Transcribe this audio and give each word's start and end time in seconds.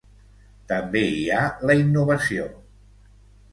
També 0.71 1.03
hi 1.17 1.27
ha 1.35 1.45
la 1.71 1.77
innovació. 1.83 2.51